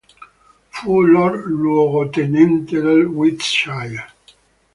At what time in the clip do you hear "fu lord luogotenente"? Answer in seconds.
0.69-2.81